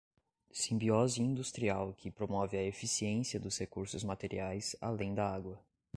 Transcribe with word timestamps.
Simbiose 0.51 1.21
industrial 1.21 1.93
que 1.93 2.09
promove 2.09 2.57
a 2.57 2.63
eficiência 2.63 3.39
dos 3.39 3.59
recursos 3.59 4.03
materiais 4.03 4.75
além 4.81 5.13
da 5.13 5.31
água. 5.31 5.59